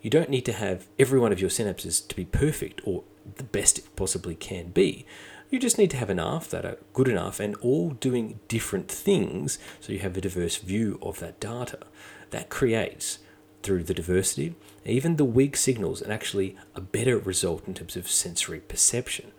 You 0.00 0.10
don't 0.10 0.30
need 0.30 0.44
to 0.44 0.52
have 0.52 0.86
every 0.98 1.18
one 1.18 1.32
of 1.32 1.40
your 1.40 1.50
synapses 1.50 2.06
to 2.06 2.14
be 2.14 2.24
perfect 2.24 2.82
or 2.84 3.02
the 3.36 3.42
best 3.42 3.78
it 3.78 3.96
possibly 3.96 4.34
can 4.34 4.68
be. 4.68 5.06
You 5.54 5.60
just 5.60 5.78
need 5.78 5.92
to 5.92 5.96
have 5.98 6.10
enough 6.10 6.50
that 6.50 6.64
are 6.64 6.78
good 6.92 7.06
enough 7.06 7.38
and 7.38 7.54
all 7.60 7.90
doing 7.90 8.40
different 8.48 8.90
things 8.90 9.56
so 9.78 9.92
you 9.92 10.00
have 10.00 10.16
a 10.16 10.20
diverse 10.20 10.56
view 10.56 10.98
of 11.00 11.20
that 11.20 11.38
data. 11.38 11.78
That 12.30 12.48
creates, 12.48 13.20
through 13.62 13.84
the 13.84 13.94
diversity, 13.94 14.56
even 14.84 15.14
the 15.14 15.24
weak 15.24 15.56
signals, 15.56 16.02
and 16.02 16.12
actually 16.12 16.56
a 16.74 16.80
better 16.80 17.18
result 17.18 17.68
in 17.68 17.74
terms 17.74 17.94
of 17.94 18.10
sensory 18.10 18.58
perception. 18.58 19.30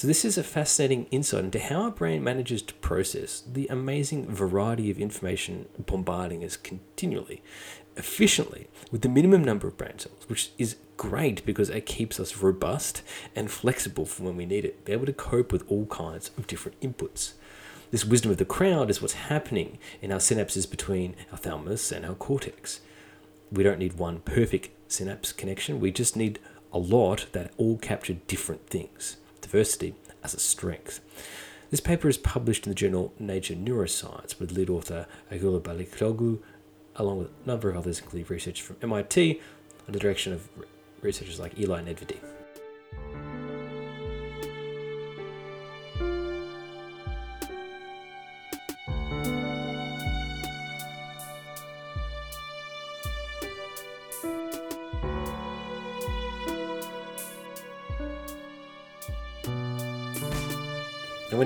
So, 0.00 0.06
this 0.06 0.24
is 0.24 0.38
a 0.38 0.42
fascinating 0.42 1.04
insight 1.10 1.44
into 1.44 1.58
how 1.58 1.82
our 1.82 1.90
brain 1.90 2.24
manages 2.24 2.62
to 2.62 2.72
process 2.72 3.42
the 3.42 3.66
amazing 3.66 4.34
variety 4.34 4.90
of 4.90 4.98
information 4.98 5.68
bombarding 5.78 6.42
us 6.42 6.56
continually, 6.56 7.42
efficiently, 7.98 8.68
with 8.90 9.02
the 9.02 9.10
minimum 9.10 9.44
number 9.44 9.68
of 9.68 9.76
brain 9.76 9.98
cells, 9.98 10.26
which 10.26 10.52
is 10.56 10.76
great 10.96 11.44
because 11.44 11.68
it 11.68 11.84
keeps 11.84 12.18
us 12.18 12.38
robust 12.38 13.02
and 13.36 13.50
flexible 13.50 14.06
for 14.06 14.22
when 14.22 14.38
we 14.38 14.46
need 14.46 14.64
it, 14.64 14.86
be 14.86 14.92
able 14.92 15.04
to 15.04 15.12
cope 15.12 15.52
with 15.52 15.70
all 15.70 15.84
kinds 15.84 16.30
of 16.38 16.46
different 16.46 16.80
inputs. 16.80 17.34
This 17.90 18.06
wisdom 18.06 18.30
of 18.30 18.38
the 18.38 18.46
crowd 18.46 18.88
is 18.88 19.02
what's 19.02 19.28
happening 19.28 19.76
in 20.00 20.12
our 20.12 20.18
synapses 20.18 20.70
between 20.70 21.14
our 21.30 21.36
thalamus 21.36 21.92
and 21.92 22.06
our 22.06 22.14
cortex. 22.14 22.80
We 23.52 23.62
don't 23.62 23.78
need 23.78 23.98
one 23.98 24.20
perfect 24.20 24.70
synapse 24.90 25.30
connection, 25.30 25.78
we 25.78 25.90
just 25.90 26.16
need 26.16 26.38
a 26.72 26.78
lot 26.78 27.26
that 27.32 27.52
all 27.58 27.76
capture 27.76 28.14
different 28.14 28.66
things 28.66 29.18
diversity 29.50 29.94
as 30.22 30.32
a 30.32 30.38
strength. 30.38 31.00
This 31.70 31.80
paper 31.80 32.08
is 32.08 32.16
published 32.16 32.66
in 32.66 32.70
the 32.70 32.74
journal 32.74 33.12
Nature 33.18 33.54
Neuroscience 33.54 34.38
with 34.38 34.52
lead 34.52 34.70
author 34.70 35.06
Agula 35.30 35.60
Balcioglu, 35.60 36.38
along 36.96 37.18
with 37.18 37.28
a 37.28 37.48
number 37.48 37.68
of 37.68 37.76
others, 37.76 37.98
including 37.98 38.26
research 38.28 38.62
from 38.62 38.76
MIT 38.82 39.40
under 39.88 39.92
the 39.92 39.98
direction 39.98 40.32
of 40.32 40.48
researchers 41.00 41.40
like 41.40 41.58
Elly 41.58 41.82
Nedivi. 41.82 42.18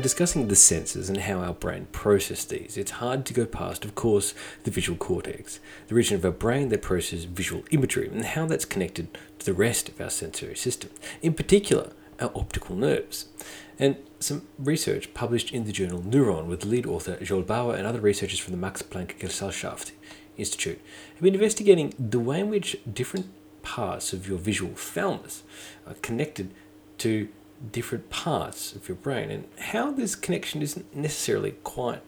Discussing 0.04 0.48
the 0.48 0.54
senses 0.54 1.08
and 1.08 1.16
how 1.16 1.38
our 1.38 1.54
brain 1.54 1.86
processes 1.90 2.44
these, 2.44 2.76
it's 2.76 2.90
hard 2.90 3.24
to 3.24 3.32
go 3.32 3.46
past, 3.46 3.86
of 3.86 3.94
course, 3.94 4.34
the 4.64 4.70
visual 4.70 4.98
cortex, 4.98 5.60
the 5.88 5.94
region 5.94 6.14
of 6.14 6.24
our 6.26 6.30
brain 6.30 6.68
that 6.68 6.82
processes 6.82 7.24
visual 7.24 7.64
imagery, 7.70 8.08
and 8.08 8.22
how 8.22 8.44
that's 8.44 8.66
connected 8.66 9.08
to 9.38 9.46
the 9.46 9.54
rest 9.54 9.88
of 9.88 9.98
our 10.02 10.10
sensory 10.10 10.54
system, 10.56 10.90
in 11.22 11.32
particular, 11.32 11.90
our 12.20 12.30
optical 12.34 12.76
nerves. 12.76 13.28
And 13.78 13.96
some 14.20 14.42
research 14.58 15.14
published 15.14 15.52
in 15.52 15.64
the 15.64 15.72
journal 15.72 16.02
Neuron 16.02 16.48
with 16.48 16.66
lead 16.66 16.84
author 16.84 17.16
Joel 17.24 17.40
Bauer 17.40 17.74
and 17.74 17.86
other 17.86 18.00
researchers 18.00 18.38
from 18.38 18.52
the 18.52 18.58
Max 18.58 18.82
Planck 18.82 19.18
Gesellschaft 19.18 19.92
Institute 20.36 20.82
have 21.14 21.22
been 21.22 21.32
investigating 21.32 21.94
the 21.98 22.20
way 22.20 22.40
in 22.40 22.50
which 22.50 22.76
different 22.92 23.28
parts 23.62 24.12
of 24.12 24.28
your 24.28 24.36
visual 24.36 24.74
thalamus 24.74 25.44
are 25.86 25.94
connected 25.94 26.52
to 26.98 27.28
different 27.72 28.10
parts 28.10 28.74
of 28.74 28.88
your 28.88 28.96
brain 28.96 29.30
and 29.30 29.46
how 29.58 29.90
this 29.90 30.14
connection 30.14 30.62
isn't 30.62 30.94
necessarily 30.94 31.52
quite 31.62 32.02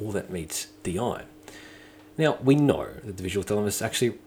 all 0.00 0.12
that 0.12 0.30
meets 0.30 0.68
the 0.82 0.98
eye. 0.98 1.24
Now, 2.18 2.38
we 2.42 2.54
know 2.54 2.88
that 3.04 3.16
the 3.16 3.22
visual 3.22 3.42
thalamus 3.42 3.82
actually 3.82 4.18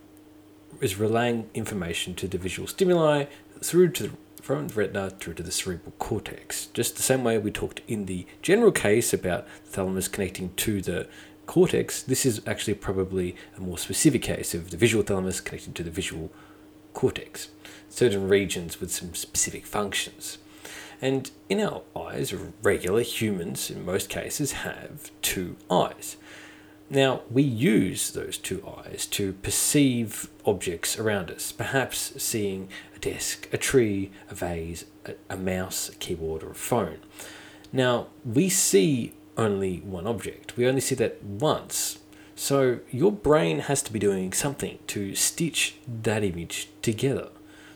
is 0.82 0.98
relaying 0.98 1.50
information 1.54 2.16
to 2.16 2.28
the 2.28 2.38
visual 2.38 2.68
stimuli 2.68 3.26
through 3.62 3.92
to 3.92 4.04
the 4.04 4.12
from 4.46 4.68
the 4.68 4.74
retina 4.76 5.10
through 5.10 5.34
to 5.34 5.42
the 5.42 5.52
cerebral 5.52 5.92
cortex. 5.98 6.68
Just 6.68 6.96
the 6.96 7.02
same 7.02 7.24
way 7.24 7.40
we 7.40 7.50
talked 7.50 7.82
in 7.88 8.06
the 8.06 8.28
general 8.44 8.72
case 8.72 9.12
about 9.12 9.48
the 9.64 9.72
thalamus 9.72 10.08
connecting 10.08 10.54
to 10.58 10.84
the 10.84 11.08
cortex, 11.48 12.04
this 12.04 12.28
is 12.28 12.42
actually 12.46 12.76
probably 12.76 13.36
a 13.58 13.60
more 13.60 13.80
specific 13.80 14.22
case 14.22 14.54
of 14.54 14.70
the 14.70 14.78
visual 14.78 15.04
thalamus 15.04 15.42
connecting 15.42 15.74
to 15.74 15.82
the 15.82 15.90
visual 15.90 16.32
cortex, 16.94 17.48
certain 17.90 18.30
regions 18.30 18.80
with 18.80 18.92
some 18.92 19.16
specific 19.16 19.66
functions. 19.66 20.38
And 21.02 21.30
in 21.50 21.60
our 21.62 21.82
eyes, 21.96 22.34
regular 22.62 23.02
humans 23.02 23.70
in 23.70 23.86
most 23.86 24.10
cases 24.10 24.54
have 24.54 25.12
two 25.22 25.58
eyes. 25.70 26.18
Now, 26.90 27.22
we 27.32 27.42
use 27.42 28.12
those 28.12 28.38
two 28.38 28.64
eyes 28.68 29.08
to 29.08 29.34
perceive 29.34 30.30
objects 30.46 31.00
around 31.00 31.32
us, 31.32 31.52
perhaps 31.52 32.14
seeing 32.22 32.70
a 32.96 33.00
desk, 33.00 33.50
a 33.52 33.58
tree, 33.58 34.12
a 34.30 34.36
vase, 34.36 34.86
a, 35.06 35.16
a, 35.30 35.36
mouse, 35.36 35.90
a 35.90 35.96
keyboard, 35.96 36.44
or 36.44 36.52
a 36.52 36.56
phone. 36.56 37.00
Now, 37.74 38.08
we 38.24 38.50
see 38.50 39.14
only 39.36 39.80
one 39.80 40.06
object, 40.06 40.58
we 40.58 40.68
only 40.68 40.82
see 40.82 40.96
that 40.96 41.24
once. 41.24 42.00
So, 42.36 42.80
your 42.92 43.12
brain 43.12 43.60
has 43.60 43.82
to 43.84 43.94
be 43.94 44.00
doing 44.00 44.32
something 44.32 44.78
to 44.88 45.16
stitch 45.16 45.76
that 45.88 46.24
image 46.24 46.70
together 46.82 47.30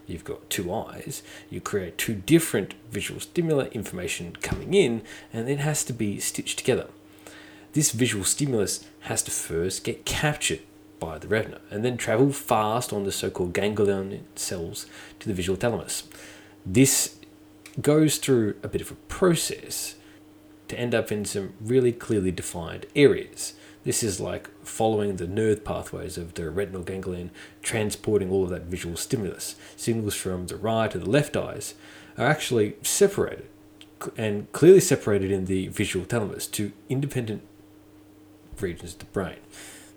you've 0.09 0.23
got 0.23 0.49
two 0.49 0.73
eyes, 0.73 1.23
you 1.49 1.61
create 1.61 1.97
two 1.97 2.15
different 2.15 2.73
visual 2.91 3.19
stimuli 3.19 3.67
information 3.67 4.35
coming 4.41 4.73
in, 4.73 5.01
and 5.31 5.49
it 5.49 5.59
has 5.59 5.83
to 5.85 5.93
be 5.93 6.19
stitched 6.19 6.57
together. 6.57 6.87
This 7.73 7.91
visual 7.91 8.23
stimulus 8.23 8.85
has 9.01 9.21
to 9.23 9.31
first 9.31 9.83
get 9.83 10.05
captured 10.05 10.61
by 10.99 11.17
the 11.17 11.27
retina 11.27 11.61
and 11.71 11.85
then 11.85 11.97
travel 11.97 12.31
fast 12.31 12.91
on 12.91 13.05
the 13.05 13.11
so 13.11 13.29
called 13.29 13.53
ganglion 13.53 14.25
cells 14.35 14.85
to 15.19 15.27
the 15.27 15.33
visual 15.33 15.57
thalamus. 15.57 16.03
This 16.65 17.15
goes 17.81 18.17
through 18.17 18.55
a 18.63 18.67
bit 18.67 18.81
of 18.81 18.91
a 18.91 18.95
process 19.07 19.95
to 20.67 20.79
end 20.79 20.93
up 20.93 21.11
in 21.11 21.25
some 21.25 21.53
really 21.61 21.91
clearly 21.91 22.31
defined 22.31 22.85
areas. 22.95 23.53
This 23.83 24.03
is 24.03 24.19
like 24.19 24.49
following 24.63 25.15
the 25.15 25.27
nerve 25.27 25.63
pathways 25.63 26.17
of 26.17 26.33
the 26.33 26.49
retinal 26.49 26.83
ganglion, 26.83 27.31
transporting 27.61 28.29
all 28.29 28.43
of 28.43 28.49
that 28.49 28.63
visual 28.63 28.97
stimulus. 28.97 29.55
Signals 29.75 30.15
from 30.15 30.47
the 30.47 30.57
right 30.57 30.91
to 30.91 30.99
the 30.99 31.09
left 31.09 31.37
eyes 31.37 31.75
are 32.17 32.27
actually 32.27 32.75
separated 32.83 33.47
and 34.17 34.51
clearly 34.51 34.79
separated 34.79 35.31
in 35.31 35.45
the 35.45 35.67
visual 35.67 36.05
thalamus 36.05 36.47
to 36.47 36.71
independent 36.89 37.41
regions 38.59 38.93
of 38.93 38.99
the 38.99 39.05
brain. 39.05 39.37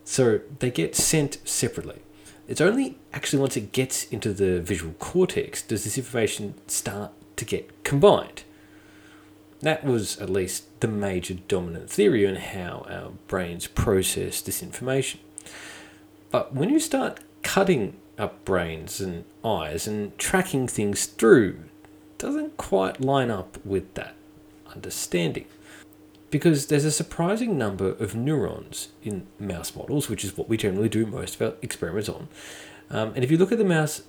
So 0.04 0.40
they 0.58 0.70
get 0.70 0.94
sent 0.96 1.38
separately. 1.44 2.00
It's 2.48 2.60
only 2.60 2.98
actually 3.12 3.40
once 3.40 3.56
it 3.56 3.72
gets 3.72 4.04
into 4.04 4.32
the 4.32 4.60
visual 4.60 4.94
cortex 4.94 5.62
does 5.62 5.84
this 5.84 5.96
information 5.96 6.54
start 6.66 7.12
to 7.36 7.44
get 7.44 7.84
combined. 7.84 8.42
That 9.62 9.84
was 9.84 10.18
at 10.18 10.28
least 10.28 10.80
the 10.80 10.88
major 10.88 11.34
dominant 11.34 11.88
theory 11.88 12.26
on 12.26 12.34
how 12.34 12.84
our 12.90 13.12
brains 13.28 13.68
process 13.68 14.40
this 14.40 14.62
information. 14.62 15.20
But 16.32 16.52
when 16.52 16.68
you 16.68 16.80
start 16.80 17.20
cutting 17.42 17.96
up 18.18 18.44
brains 18.44 19.00
and 19.00 19.24
eyes 19.44 19.86
and 19.86 20.16
tracking 20.18 20.66
things 20.66 21.06
through, 21.06 21.60
doesn't 22.18 22.56
quite 22.56 23.00
line 23.00 23.30
up 23.30 23.58
with 23.64 23.94
that 23.94 24.14
understanding. 24.74 25.46
Because 26.30 26.66
there's 26.66 26.84
a 26.84 26.90
surprising 26.90 27.58
number 27.58 27.90
of 27.90 28.14
neurons 28.14 28.88
in 29.04 29.26
mouse 29.38 29.76
models, 29.76 30.08
which 30.08 30.24
is 30.24 30.36
what 30.36 30.48
we 30.48 30.56
generally 30.56 30.88
do 30.88 31.06
most 31.06 31.36
of 31.36 31.42
our 31.42 31.54
experiments 31.62 32.08
on. 32.08 32.28
Um, 32.90 33.12
and 33.14 33.22
if 33.22 33.30
you 33.30 33.38
look 33.38 33.52
at 33.52 33.58
the 33.58 33.64
mouse 33.64 34.02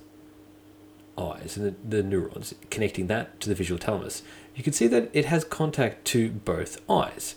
eyes 1.16 1.56
and 1.56 1.66
the, 1.66 1.96
the 1.96 2.02
neurons 2.02 2.54
connecting 2.70 3.06
that 3.08 3.40
to 3.40 3.48
the 3.48 3.54
visual 3.54 3.78
thalamus, 3.78 4.22
you 4.54 4.62
can 4.62 4.72
see 4.72 4.86
that 4.86 5.10
it 5.12 5.26
has 5.26 5.44
contact 5.44 6.04
to 6.06 6.30
both 6.30 6.80
eyes. 6.88 7.34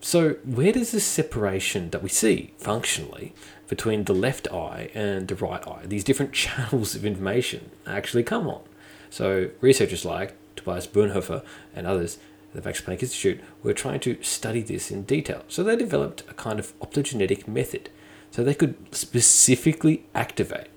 So, 0.00 0.34
where 0.44 0.72
does 0.72 0.90
this 0.90 1.04
separation 1.04 1.90
that 1.90 2.02
we 2.02 2.08
see 2.08 2.54
functionally 2.58 3.34
between 3.68 4.04
the 4.04 4.12
left 4.12 4.48
eye 4.52 4.90
and 4.94 5.28
the 5.28 5.36
right 5.36 5.66
eye, 5.66 5.82
these 5.84 6.02
different 6.02 6.32
channels 6.44 6.96
of 6.96 7.04
information, 7.04 7.70
actually 7.86 8.24
come 8.24 8.48
on? 8.48 8.62
So, 9.10 9.50
researchers 9.60 10.04
like 10.04 10.34
Tobias 10.56 10.88
Bonhoeffer 10.88 11.44
and 11.74 11.86
others 11.86 12.18
at 12.48 12.62
the 12.62 12.68
Max 12.68 12.80
Planck 12.80 13.02
Institute 13.02 13.40
were 13.62 13.72
trying 13.72 14.00
to 14.00 14.20
study 14.22 14.60
this 14.62 14.90
in 14.90 15.04
detail. 15.04 15.44
So, 15.46 15.62
they 15.62 15.76
developed 15.76 16.24
a 16.28 16.34
kind 16.34 16.58
of 16.58 16.76
optogenetic 16.80 17.46
method 17.46 17.88
so 18.32 18.42
they 18.42 18.54
could 18.54 18.74
specifically 18.92 20.04
activate 20.16 20.68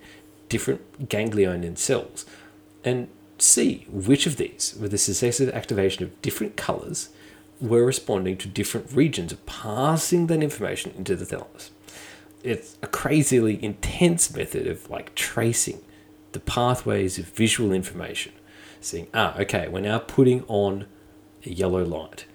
different 0.50 1.10
ganglion 1.10 1.76
cells 1.76 2.26
and 2.84 3.08
see 3.38 3.86
which 3.90 4.26
of 4.26 4.38
these, 4.38 4.76
with 4.80 4.92
the 4.92 4.98
successive 4.98 5.50
activation 5.50 6.04
of 6.04 6.22
different 6.22 6.56
colors, 6.56 7.10
were 7.60 7.86
responding 7.86 8.38
to 8.38 8.48
different 8.48 8.92
regions 8.92 9.32
of 9.32 9.46
passing 9.46 10.28
that 10.28 10.44
information 10.44 10.94
into 10.98 11.16
the 11.16 11.26
thalamus. 11.26 11.72
It's 12.44 12.78
a 12.82 12.88
crazily 12.88 13.62
intense 13.64 14.36
method 14.36 14.68
of 14.68 14.90
like 14.90 15.16
tracing 15.16 15.82
the 16.34 16.40
pathways 16.40 17.18
of 17.18 17.26
visual 17.26 17.72
information, 17.72 18.34
seeing, 18.82 19.08
ah, 19.14 19.38
okay, 19.40 19.68
we're 19.68 19.80
now 19.80 20.00
putting 20.00 20.44
on 20.48 20.86
a 21.46 21.50
yellow 21.50 21.84
light. 21.84 22.26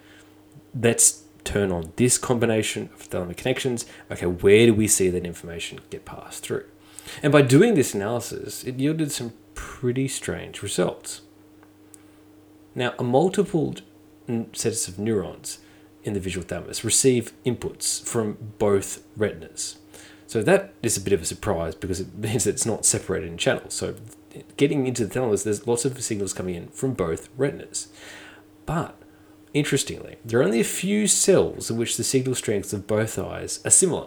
Let's 0.74 1.22
turn 1.44 1.70
on 1.70 1.92
this 1.96 2.18
combination 2.18 2.90
of 2.94 3.08
thalamic 3.08 3.36
connections. 3.36 3.86
Okay, 4.10 4.26
where 4.26 4.66
do 4.66 4.74
we 4.74 4.88
see 4.88 5.10
that 5.10 5.24
information 5.24 5.80
get 5.90 6.04
passed 6.04 6.42
through? 6.42 6.64
And 7.22 7.32
by 7.32 7.42
doing 7.42 7.74
this 7.74 7.94
analysis, 7.94 8.64
it 8.64 8.78
yielded 8.78 9.12
some 9.12 9.32
pretty 9.54 10.08
strange 10.08 10.62
results. 10.62 11.22
Now, 12.74 12.94
a 12.98 13.02
multiple 13.02 13.74
sets 14.52 14.88
of 14.88 14.98
neurons 14.98 15.58
in 16.04 16.14
the 16.14 16.20
visual 16.20 16.46
thalamus 16.46 16.84
receive 16.84 17.32
inputs 17.44 18.02
from 18.02 18.38
both 18.58 19.02
retinas. 19.16 19.76
So 20.26 20.42
that 20.42 20.72
is 20.82 20.96
a 20.96 21.00
bit 21.00 21.12
of 21.12 21.22
a 21.22 21.26
surprise 21.26 21.74
because 21.74 22.00
it 22.00 22.14
means 22.18 22.44
that 22.44 22.50
it's 22.50 22.66
not 22.66 22.86
separated 22.86 23.28
in 23.28 23.38
channels. 23.38 23.74
So 23.74 23.96
getting 24.56 24.86
into 24.86 25.04
the 25.04 25.12
thalamus, 25.12 25.42
there's 25.42 25.66
lots 25.66 25.84
of 25.84 26.00
signals 26.02 26.32
coming 26.32 26.54
in 26.54 26.68
from 26.68 26.94
both 26.94 27.28
retinas. 27.36 27.88
But 28.66 28.96
interestingly, 29.52 30.16
there 30.24 30.40
are 30.40 30.44
only 30.44 30.60
a 30.60 30.64
few 30.64 31.06
cells 31.06 31.70
in 31.70 31.76
which 31.76 31.96
the 31.96 32.04
signal 32.04 32.34
strengths 32.34 32.72
of 32.72 32.86
both 32.86 33.18
eyes 33.18 33.60
are 33.64 33.70
similar. 33.70 34.06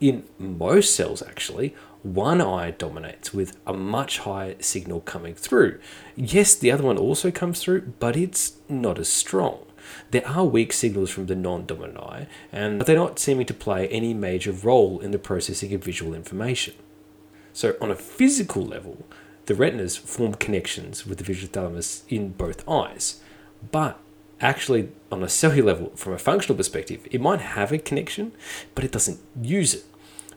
In 0.00 0.24
most 0.38 0.94
cells, 0.94 1.22
actually, 1.22 1.74
one 2.02 2.40
eye 2.40 2.70
dominates 2.72 3.34
with 3.34 3.56
a 3.66 3.72
much 3.72 4.20
higher 4.20 4.54
signal 4.60 5.00
coming 5.00 5.34
through. 5.34 5.78
Yes, 6.16 6.54
the 6.54 6.70
other 6.70 6.84
one 6.84 6.98
also 6.98 7.30
comes 7.30 7.60
through, 7.62 7.92
but 7.98 8.16
it's 8.16 8.54
not 8.68 8.98
as 8.98 9.08
strong. 9.08 9.66
There 10.10 10.26
are 10.26 10.44
weak 10.44 10.72
signals 10.72 11.10
from 11.10 11.26
the 11.26 11.34
non 11.34 11.66
dominant 11.66 11.98
eye, 11.98 12.26
and 12.52 12.78
but 12.78 12.86
they're 12.86 12.96
not 12.96 13.18
seeming 13.18 13.46
to 13.46 13.54
play 13.54 13.88
any 13.88 14.14
major 14.14 14.52
role 14.52 15.00
in 15.00 15.10
the 15.10 15.18
processing 15.18 15.74
of 15.74 15.84
visual 15.84 16.14
information. 16.14 16.74
So, 17.52 17.76
on 17.80 17.90
a 17.90 17.96
physical 17.96 18.64
level, 18.64 19.04
the 19.46 19.54
retinas 19.54 19.96
form 19.96 20.34
connections 20.34 21.06
with 21.06 21.18
the 21.18 21.24
visual 21.24 21.50
thalamus 21.52 22.04
in 22.08 22.30
both 22.30 22.68
eyes. 22.68 23.20
But 23.72 23.98
actually, 24.40 24.90
on 25.10 25.22
a 25.22 25.28
cellular 25.28 25.72
level, 25.72 25.90
from 25.96 26.12
a 26.12 26.18
functional 26.18 26.56
perspective, 26.56 27.06
it 27.10 27.20
might 27.20 27.40
have 27.40 27.72
a 27.72 27.78
connection, 27.78 28.32
but 28.74 28.84
it 28.84 28.92
doesn't 28.92 29.18
use 29.42 29.74
it. 29.74 29.84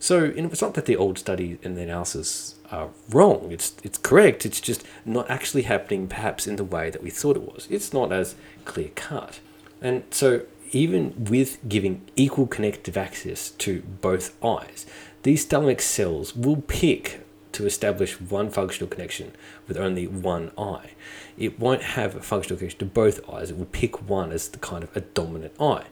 So 0.04 0.26
it's 0.36 0.62
not 0.62 0.74
that 0.74 0.86
the 0.86 0.98
old 0.98 1.18
study 1.18 1.58
and 1.64 1.78
the 1.78 1.84
analysis 1.84 2.56
are 2.70 2.90
wrong. 3.10 3.54
It's 3.54 3.74
it's 3.84 3.98
correct. 3.98 4.46
It's 4.46 4.60
just 4.60 4.84
not 5.06 5.30
actually 5.30 5.62
happening 5.62 6.10
perhaps 6.10 6.46
in 6.46 6.58
the 6.58 6.66
way 6.66 6.90
that 6.90 7.02
we 7.02 7.10
thought 7.10 7.38
it 7.38 7.44
was. 7.44 7.70
It's 7.70 7.94
not 7.94 8.12
as 8.12 8.36
clear 8.66 8.90
cut. 8.96 9.40
And 9.82 10.04
so 10.12 10.42
even 10.74 11.14
with 11.30 11.58
giving 11.70 12.02
equal 12.18 12.48
connective 12.48 12.98
access 12.98 13.52
to 13.52 13.82
both 14.02 14.36
eyes, 14.44 14.86
these 15.22 15.46
thalamic 15.46 15.80
cells 15.80 16.36
will 16.36 16.62
pick 16.68 17.22
to 17.54 17.66
establish 17.66 18.20
one 18.20 18.50
functional 18.50 18.90
connection 18.90 19.32
with 19.70 19.78
only 19.78 20.06
one 20.06 20.52
eye. 20.58 20.90
It 21.38 21.62
won't 21.62 21.84
have 21.84 22.14
a 22.18 22.22
functional 22.22 22.58
connection 22.58 22.80
to 22.80 22.86
both 22.86 23.22
eyes. 23.30 23.52
It 23.52 23.58
will 23.58 23.66
pick 23.68 24.10
one 24.10 24.34
as 24.34 24.50
the 24.50 24.58
kind 24.58 24.84
of 24.84 24.94
a 24.98 25.02
dominant 25.02 25.54
eye. 25.62 25.86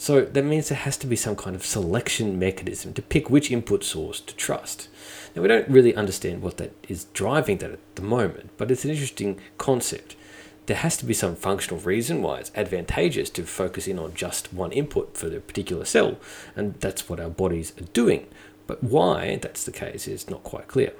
So 0.00 0.22
that 0.22 0.44
means 0.46 0.70
there 0.70 0.78
has 0.78 0.96
to 0.96 1.06
be 1.06 1.14
some 1.14 1.36
kind 1.36 1.54
of 1.54 1.62
selection 1.62 2.38
mechanism 2.38 2.94
to 2.94 3.02
pick 3.02 3.28
which 3.28 3.50
input 3.50 3.84
source 3.84 4.18
to 4.20 4.34
trust. 4.34 4.88
Now, 5.36 5.42
we 5.42 5.48
don't 5.48 5.68
really 5.68 5.94
understand 5.94 6.40
what 6.40 6.56
that 6.56 6.72
is 6.88 7.04
driving 7.12 7.58
that 7.58 7.72
at 7.72 7.96
the 7.96 8.02
moment, 8.02 8.48
but 8.56 8.70
it's 8.70 8.86
an 8.86 8.92
interesting 8.92 9.38
concept. 9.58 10.16
There 10.64 10.78
has 10.78 10.96
to 10.96 11.04
be 11.04 11.12
some 11.12 11.36
functional 11.36 11.82
reason 11.82 12.22
why 12.22 12.38
it's 12.38 12.50
advantageous 12.54 13.28
to 13.28 13.42
focus 13.44 13.86
in 13.86 13.98
on 13.98 14.14
just 14.14 14.54
one 14.54 14.72
input 14.72 15.18
for 15.18 15.28
the 15.28 15.38
particular 15.38 15.84
cell, 15.84 16.16
and 16.56 16.80
that's 16.80 17.10
what 17.10 17.20
our 17.20 17.28
bodies 17.28 17.74
are 17.78 17.92
doing. 17.92 18.26
But 18.66 18.82
why 18.82 19.36
that's 19.36 19.64
the 19.64 19.70
case 19.70 20.08
is 20.08 20.30
not 20.30 20.44
quite 20.44 20.66
clear. 20.66 20.94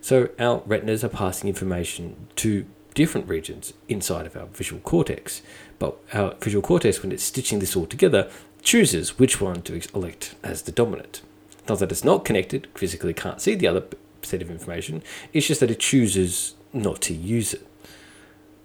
So, 0.00 0.30
our 0.38 0.62
retinas 0.64 1.04
are 1.04 1.10
passing 1.10 1.48
information 1.48 2.28
to 2.36 2.64
different 2.98 3.28
regions 3.28 3.74
inside 3.88 4.26
of 4.26 4.36
our 4.36 4.46
visual 4.46 4.80
cortex. 4.80 5.40
But 5.78 5.96
our 6.12 6.34
visual 6.40 6.62
cortex, 6.62 7.00
when 7.00 7.12
it's 7.12 7.22
stitching 7.22 7.60
this 7.60 7.76
all 7.76 7.86
together, 7.86 8.28
chooses 8.60 9.20
which 9.20 9.40
one 9.40 9.62
to 9.62 9.80
elect 9.94 10.34
as 10.42 10.62
the 10.62 10.72
dominant. 10.72 11.22
Not 11.68 11.78
that 11.78 11.92
it's 11.92 12.02
not 12.02 12.24
connected, 12.24 12.66
physically 12.74 13.14
can't 13.14 13.40
see 13.40 13.54
the 13.54 13.68
other 13.68 13.84
set 14.22 14.42
of 14.42 14.50
information, 14.50 15.04
it's 15.32 15.46
just 15.46 15.60
that 15.60 15.70
it 15.70 15.78
chooses 15.78 16.56
not 16.72 17.00
to 17.02 17.14
use 17.14 17.54
it. 17.54 17.64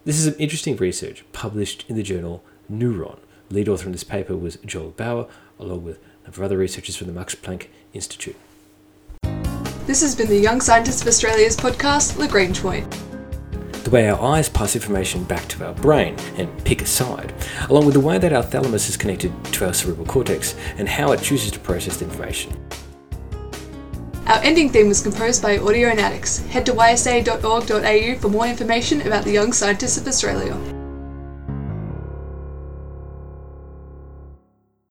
This 0.04 0.17
is 0.17 0.26
some 0.26 0.41
interesting 0.41 0.78
research 0.78 1.24
published 1.32 1.86
in 1.88 1.96
the 1.96 2.02
journal 2.02 2.43
Neuron. 2.72 3.19
Lead 3.52 3.69
author 3.69 3.86
in 3.86 3.91
this 3.91 4.04
paper 4.04 4.36
was 4.36 4.58
Joel 4.65 4.96
Bauer, 4.98 5.28
along 5.60 5.84
with 5.84 5.98
a 5.98 6.24
number 6.24 6.41
of 6.41 6.46
other 6.46 6.58
researchers 6.58 6.96
from 6.96 7.06
the 7.06 7.13
Max 7.13 7.36
Planck 7.36 7.67
Institute. 7.93 8.36
This 9.86 10.02
has 10.02 10.15
been 10.15 10.28
the 10.28 10.39
Young 10.39 10.60
Scientists 10.60 11.04
of 11.04 11.08
Australia's 11.08 11.56
podcast, 11.56 12.17
Lagrange 12.17 12.60
Point 12.63 13.03
way 13.93 14.10
our 14.10 14.19
eyes 14.19 14.49
pass 14.49 14.75
information 14.75 15.23
back 15.23 15.47
to 15.47 15.63
our 15.63 15.73
brain 15.75 16.15
and 16.38 16.49
pick 16.65 16.82
a 16.82 16.86
side, 16.86 17.32
along 17.69 17.86
with 17.86 17.93
the 17.93 17.99
way 17.99 18.17
that 18.17 18.34
our 18.34 18.41
thalamus 18.41 18.89
is 18.89 18.97
connected 18.97 19.32
to 19.45 19.67
our 19.67 19.73
cerebral 19.73 20.08
cortex 20.08 20.56
and 20.77 20.89
how 20.89 21.12
it 21.12 21.21
chooses 21.21 21.51
to 21.51 21.60
process 21.60 21.97
the 21.97 22.06
information. 22.06 22.51
Our 24.25 24.39
ending 24.41 24.69
theme 24.69 24.88
was 24.88 25.03
composed 25.03 25.43
by 25.43 25.60
Audionautics. 25.60 26.43
Head 26.47 26.65
to 26.65 26.73
ysa.org.au 26.73 28.19
for 28.19 28.29
more 28.29 28.47
information 28.47 29.01
about 29.01 29.25
the 29.25 29.32
Young 29.32 29.53
Scientists 29.53 29.97
of 29.97 30.08
Australia. 30.08 30.72